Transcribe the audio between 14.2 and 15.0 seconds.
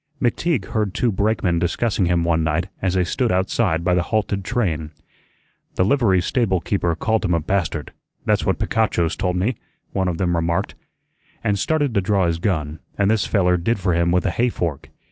a hayfork.